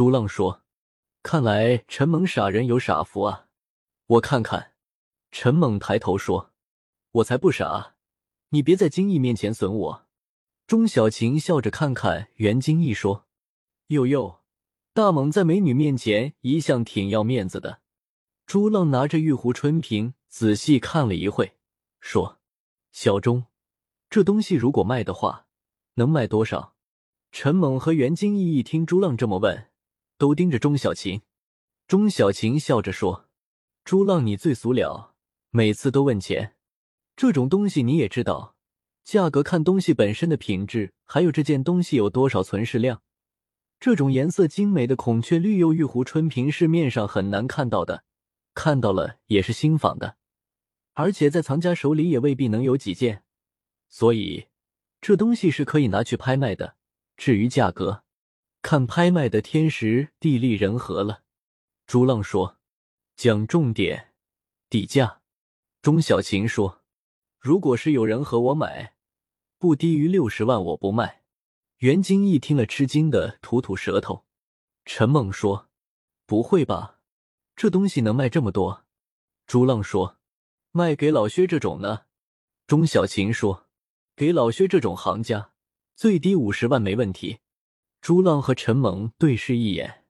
[0.00, 0.62] 朱浪说
[1.22, 3.48] ：“看来陈猛傻人有傻福啊！
[4.06, 4.72] 我看看。”
[5.30, 6.52] 陈猛抬头说
[7.12, 7.96] ：“我才不傻，
[8.48, 10.06] 你别在金毅面前损我。”
[10.66, 13.26] 钟小晴笑着看看袁金毅说
[13.88, 14.40] ：“呦呦，
[14.94, 17.82] 大猛在美女面前一向挺要面子的。”
[18.48, 21.58] 朱浪拿着玉壶春瓶仔细看了一会，
[22.00, 22.40] 说
[22.90, 23.44] ：“小钟，
[24.08, 25.44] 这东西如果卖的话，
[25.96, 26.74] 能卖多少？”
[27.30, 29.69] 陈猛和袁金毅一听朱浪这么问，
[30.20, 31.22] 都盯着钟小琴。
[31.88, 33.30] 钟小琴笑着说
[33.84, 35.14] ：“朱浪，你最俗了，
[35.48, 36.56] 每次都问钱。
[37.16, 38.54] 这种东西你也知道，
[39.02, 43.00] 价格看东西本身的品质，还有这件东西有多少存世量。
[43.80, 48.04] 这种颜色精美的孔雀绿釉玉壶春瓶，市面上很难看到的。”
[48.52, 50.16] 看到了也是新仿的，
[50.92, 53.22] 而且在藏家手里也未必能有几件，
[53.88, 54.48] 所以
[55.00, 56.76] 这东西是可以拿去拍卖的。
[57.16, 58.02] 至于价格，
[58.62, 61.22] 看拍卖的天时地利人和了。
[61.86, 62.58] 朱浪说
[63.16, 64.12] ：“讲重点，
[64.68, 65.22] 底价。”
[65.82, 66.82] 钟小琴说
[67.40, 68.94] ：“如果是有人和我买，
[69.58, 71.22] 不低于六十万，我不卖。”
[71.78, 74.26] 袁金义听了吃惊的吐吐舌头。
[74.84, 75.70] 陈梦说
[76.26, 76.98] ：“不会吧？”
[77.56, 78.84] 这东西能卖这么多？
[79.46, 80.18] 朱浪说
[80.72, 82.02] ：“卖给老薛这种呢。”
[82.68, 83.66] 钟小琴说
[84.14, 85.52] ：“给老薛这种行家，
[85.96, 87.39] 最低五十万没问题。”
[88.00, 90.04] 朱浪和陈猛对视一眼，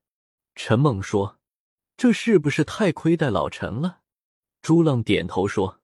[0.54, 1.38] 陈猛说
[1.96, 4.00] ：“这是不是太亏待老陈了？”
[4.62, 5.80] 朱浪点头说：“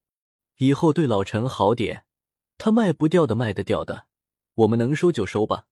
[0.58, 2.04] 以后对老陈好点，
[2.58, 4.06] 他卖不掉的卖得掉的，
[4.54, 5.66] 我们能收就收吧。”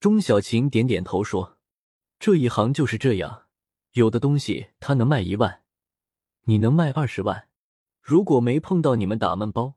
[0.00, 1.58] 钟小琴点点头说
[2.18, 3.44] ：“这一行就是这样。”
[3.92, 5.62] 有的东西他能卖一万，
[6.44, 7.48] 你能卖二十万。
[8.02, 9.74] 如果没碰到你们打闷包，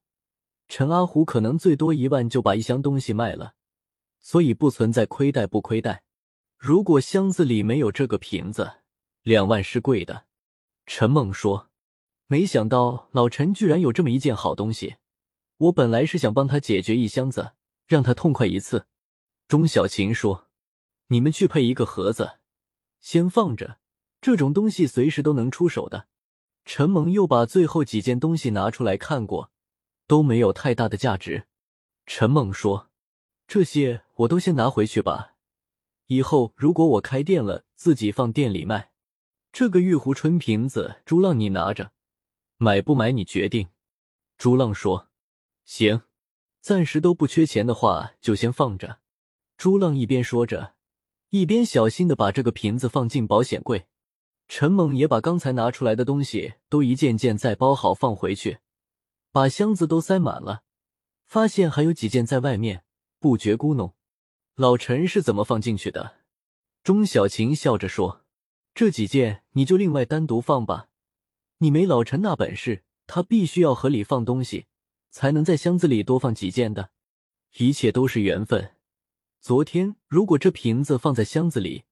[0.67, 3.55] 陈阿虎可能最多一万就把一箱东西卖了，
[4.21, 6.03] 所以不存在亏待不亏待。
[6.57, 8.77] 如果箱子里没有这个瓶子，
[9.23, 10.25] 两万是贵的。
[10.85, 11.69] 陈梦说
[12.27, 14.97] ：“没想到老陈居然有这么一件好东西，
[15.57, 17.53] 我本来是想帮他解决一箱子，
[17.87, 18.85] 让他痛快一次。”
[19.47, 20.47] 钟小琴说
[21.07, 22.39] ：“你们去配一个盒子，
[22.99, 23.79] 先放着。”
[24.21, 26.07] 这种东西随时都能出手的。
[26.63, 29.51] 陈猛又把最后几件东西拿出来看过，
[30.05, 31.47] 都没有太大的价值。
[32.05, 32.90] 陈猛说
[33.53, 35.33] ：“这些我都先拿回去吧，
[36.07, 38.91] 以后如果我开店了，自己放店里卖。
[39.51, 41.91] 这个玉壶春瓶子，朱浪你拿着，
[42.55, 43.67] 买不买你决定。”
[44.39, 45.09] 朱浪说
[45.67, 46.03] ：“行，
[46.61, 48.99] 暂时都不缺钱的话，就先放着。”
[49.59, 50.75] 朱浪一边说着，
[51.31, 53.85] 一边小心的把这个瓶子放进保险柜。
[54.47, 58.59] 陈猛也把刚才拿出来的东西都一件件再包好放回去，
[59.33, 60.63] 把箱子都塞满了，
[61.25, 62.85] 发现还有几件在外面，
[63.21, 63.93] 不觉咕哝
[64.57, 66.17] ：“老陈是怎么放进去的？”
[66.83, 68.25] 钟小琴笑着说
[68.73, 70.89] ：“这几件你就另外单独放吧，
[71.59, 74.65] 你没老陈那本事，他必须要合理放东西，
[75.11, 76.89] 才能在箱子里多放几件的。
[77.57, 78.71] 一切都是缘分。
[79.39, 81.83] 昨天如果这瓶子放在箱子里，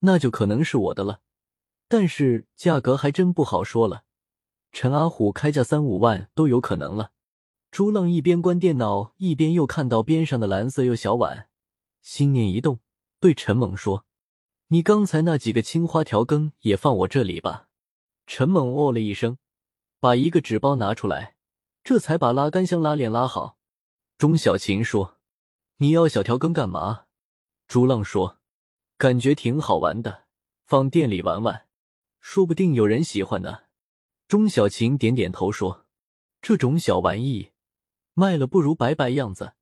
[0.00, 1.22] 那就可能是我的了。”
[1.88, 4.04] 但是价格还真不好说了，
[4.72, 7.12] 陈阿虎开价三五万都有可能了。
[7.76, 11.50] 朱浪一边关电脑，一边又看到边上的蓝色釉小碗，
[12.00, 12.80] 心念一动，
[13.20, 14.06] 对陈猛说
[14.68, 17.68] ：“你刚才那几个青花条羹也放我这里吧。”
[18.26, 19.36] 陈猛哦了一声，
[20.00, 21.36] 把一个纸包拿出来，
[21.84, 23.58] 这才把拉杆箱拉链拉好。
[24.16, 25.18] 钟小琴说
[25.76, 27.02] ：“你要小条羹干嘛？”
[27.68, 28.38] 朱浪说
[28.96, 30.22] ：“感觉挺好玩的，
[30.64, 31.66] 放店里玩玩。”
[32.20, 33.64] 说不定有人喜欢呢。
[34.26, 35.84] 钟小琴点点头说
[36.40, 37.50] ：“这种小玩意
[38.18, 39.52] 卖了不如白白样子。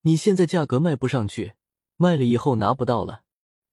[0.00, 1.52] 你现在价格卖不上去，
[1.96, 3.22] 卖了以后拿不到了。”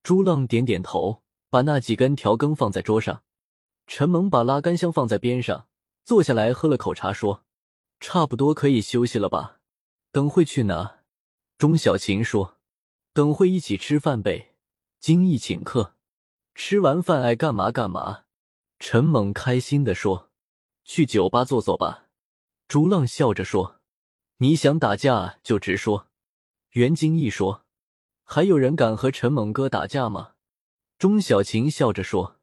[0.03, 3.23] 朱浪点点头，把那几根条羹放在桌上。
[3.88, 5.67] 陈猛把拉杆箱放在边上，
[6.03, 7.45] 坐下来喝了口茶，说
[8.01, 9.59] ：“差不多可以休息了吧？
[10.11, 10.99] 等会去拿？”
[11.57, 12.57] 钟小琴说
[13.13, 14.55] ：“等会一起吃饭呗，
[14.99, 15.95] 精益请客。”
[16.53, 18.23] 吃完饭爱干嘛干嘛，
[18.78, 20.29] 陈猛开心的说
[20.84, 22.07] ：“去酒吧坐坐吧。”
[22.67, 23.80] 朱浪笑着说
[24.41, 26.08] ：“你想打架就直说。”
[26.73, 27.64] 袁金义说
[28.26, 30.32] ：“还有人敢和陈猛哥打架吗？”
[30.97, 32.40] 钟小琴笑着说：“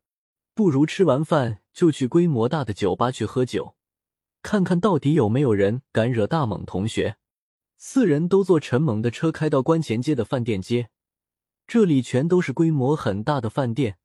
[0.55, 3.75] 不如吃完饭就去规模大的酒吧去喝酒，
[4.43, 7.17] 看看到底有没有人敢惹大猛同学。”
[7.77, 10.91] 四人都坐陈猛的车开到关前街的饭店街。
[11.67, 13.99] 这里全都是规模很大的饭店。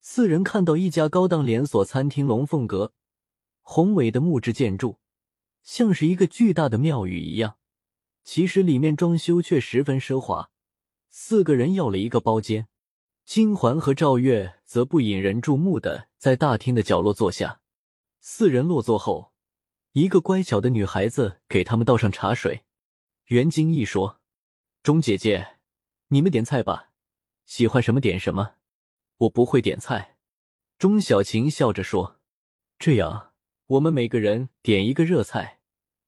[0.00, 2.94] 四人看到一家高档连锁餐厅——龙凤阁，
[3.60, 4.98] 宏伟的木质建筑，
[5.66, 7.58] 像是一个巨大的庙宇一样。
[8.22, 10.50] 其实里面装修却十分奢华。
[11.10, 12.68] 四个人要了一个包间，
[13.24, 17.60] 金环和赵月则不引人注目的在大厅的角落坐下。
[18.20, 19.32] 四人落座后，
[19.92, 22.62] 一个乖巧的女孩子给他们倒上茶水。
[23.26, 24.20] 袁金义说
[24.84, 25.56] ：“钟姐姐，
[26.08, 26.90] 你们点菜吧，
[27.44, 28.54] 喜欢什么点什么。
[29.18, 30.16] 我不会点菜。”
[30.78, 32.20] 钟小琴笑着说
[32.78, 33.32] ：“这样，
[33.66, 35.55] 我们每个人点一个热菜，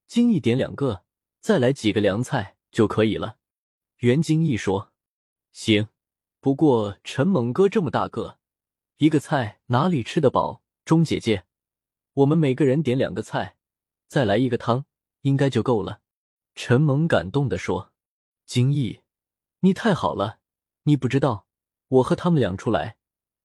[0.08, 1.04] 金义点两个，
[1.38, 3.36] 再来几个凉菜就可以了。”
[3.98, 4.92] 袁金义说
[5.52, 5.88] ：“行。”
[6.40, 8.38] 不过陈猛哥这么大个，
[8.98, 10.62] 一个菜哪里吃得饱？
[10.84, 11.44] 钟姐姐，
[12.14, 13.56] 我们每个人点两个菜，
[14.06, 14.86] 再来一个汤，
[15.22, 16.00] 应该就够了。
[16.54, 17.92] 陈猛感动的说
[18.46, 19.00] ：“金毅，
[19.60, 20.38] 你太好了！
[20.84, 21.48] 你不知道，
[21.88, 22.96] 我和他们俩出来，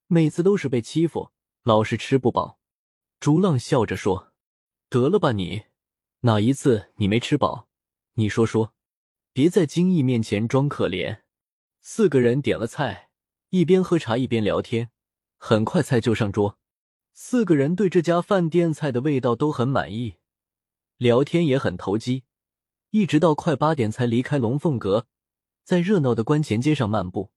[0.05, 1.31] 每次都是被欺负，
[1.63, 2.59] 老是吃不饱。”
[3.19, 4.31] 朱浪笑着说
[4.87, 5.63] ：“得了吧你，
[6.25, 7.67] 哪一次你没吃饱？
[8.13, 8.73] 你说说，
[9.33, 11.19] 别在金毅面前装可怜。”
[11.83, 13.09] 四个人点了菜，
[13.49, 14.89] 一边喝茶一边聊天。
[15.37, 16.57] 很快菜就上桌，
[17.11, 20.15] 四个人对这家饭店菜的味道都很满意，
[20.95, 22.23] 聊天也很投机。
[22.91, 25.07] 一直到快八点才离开龙凤阁，
[25.65, 27.31] 在热闹的关前街上漫步。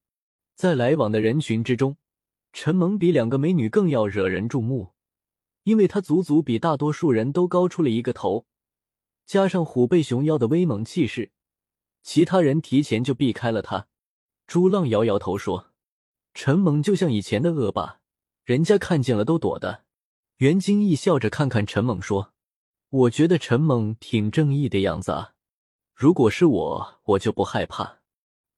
[0.54, 1.96] 在来往的人群之中，
[2.52, 4.92] 陈萌比两个美女更要惹人注目，
[5.64, 8.46] 因为她足足比大多数人都高出了一个头，
[9.26, 11.32] 加上虎背熊腰的威猛气势，
[12.02, 13.88] 其他人提前就避开了他。
[14.46, 15.72] 朱浪摇摇头说
[16.32, 17.98] ：“陈猛就像以前的恶霸，
[18.44, 19.82] 人家看见了都躲的。”
[20.38, 22.32] 袁金义笑着看看陈猛说
[22.88, 25.32] ：“我觉得陈猛挺正义的样子啊，
[25.92, 27.98] 如果是我，我就不害怕。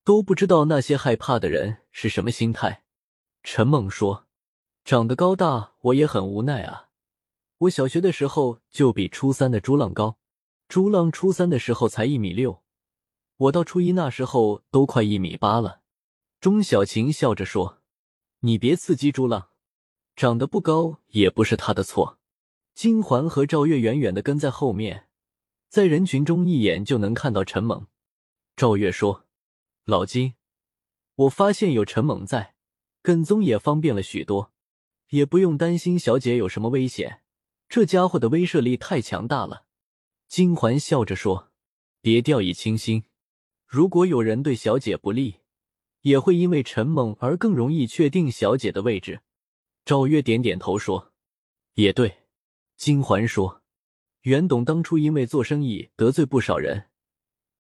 [0.05, 2.85] 都不知道那些害怕的人是什么心态。”
[3.43, 4.27] 陈猛说
[4.85, 6.89] ：“长得高大，我也很无奈啊。
[7.59, 10.19] 我小学的时候就比初三的朱浪高，
[10.69, 12.63] 朱浪初三的时候才一米六。”
[13.39, 15.81] 我到初一那时候都快一米八了，
[16.41, 17.79] 钟小晴笑着说
[18.41, 19.51] ：“你别刺激朱浪，
[20.17, 22.19] 长得不高也不是他的错。”
[22.75, 25.09] 金环和赵月远远的跟在后面，
[25.69, 27.87] 在人群中一眼就能看到陈猛。
[28.57, 29.25] 赵月说
[29.87, 30.35] ：“老金，
[31.15, 32.55] 我发现有陈猛在，
[33.03, 34.53] 跟踪也方便了许多，
[35.11, 37.23] 也不用担心小姐有什么危险。
[37.69, 39.67] 这家伙的威慑力太强大了。”
[40.29, 41.51] 金环笑着说
[42.01, 43.05] ：“别掉以轻心。”
[43.67, 45.37] 如果有人对小姐不利，
[46.03, 49.23] 也会因为陈猛而更容易确定小姐的位置。
[49.85, 51.13] 赵月点点头说
[51.75, 52.19] ：“也对。”
[52.77, 53.63] 金环说
[54.23, 56.89] ：“袁董当初因为做生意得罪不少人，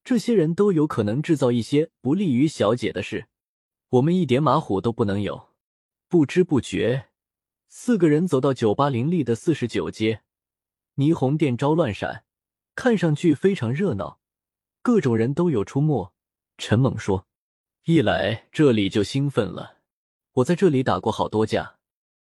[0.04, 3.26] 这些人都有可能制造一些不利于小姐的事，
[3.88, 5.48] 我们一点马虎都不能有。”
[6.08, 7.08] 不知不觉，
[7.68, 10.22] 四个人走到酒吧林立的四十九街，
[10.96, 12.24] 霓虹店招乱闪，
[12.78, 14.20] 看上去非常热闹。
[14.82, 16.12] 各种人都有出没。
[16.58, 17.26] 陈猛说
[17.86, 19.78] ：“一来这里就兴奋了，
[20.34, 21.77] 我在这里打过好多架，